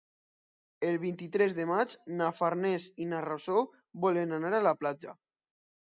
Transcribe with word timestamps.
El 0.87 0.95
vint-i-tres 1.03 1.53
de 1.59 1.67
maig 1.73 1.93
na 2.21 2.31
Farners 2.39 2.89
i 3.05 3.09
na 3.11 3.23
Rosó 3.29 3.61
volen 4.07 4.37
anar 4.39 4.53
a 4.63 4.67
la 4.73 4.77
platja. 4.85 5.15